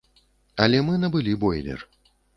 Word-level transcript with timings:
Але 0.65 0.79
мы 0.87 0.97
набылі 1.03 1.37
бойлер. 1.45 1.79